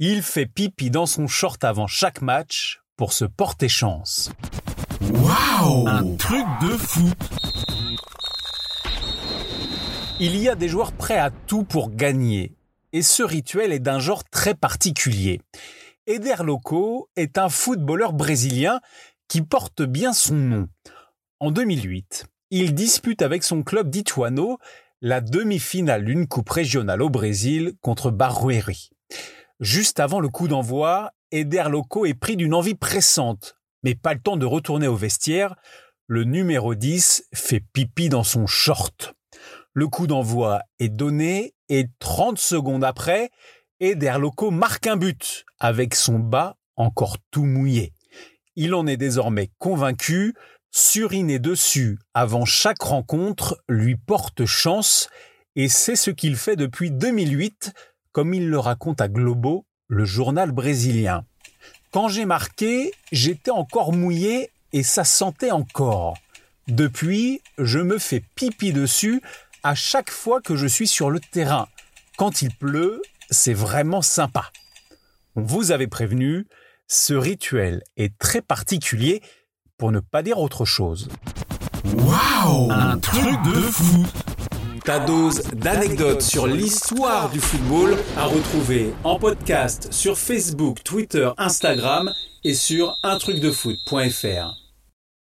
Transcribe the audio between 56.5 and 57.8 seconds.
depuis 2008